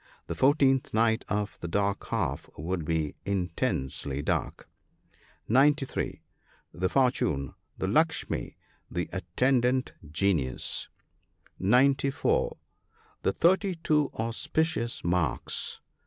The 0.25 0.33
fourteenth 0.33 0.95
night 0.95 1.23
of 1.29 1.59
the 1.59 1.67
dark 1.67 2.07
half 2.07 2.49
would 2.57 2.85
be 2.85 3.13
intensely 3.23 4.23
dark. 4.23 4.67
(93.) 5.47 6.23
The 6.73 6.89
fortune.— 6.89 7.53
The 7.77 7.85
"Lukshmi," 7.85 8.55
the 8.89 9.09
attendant 9.13 9.91
genius. 10.09 10.89
(94) 11.59 12.57
The 13.21 13.31
thirty 13.31 13.75
two 13.75 14.09
auspicious 14.15 15.03
marks. 15.03 15.79